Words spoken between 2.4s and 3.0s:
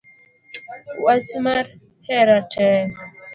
tek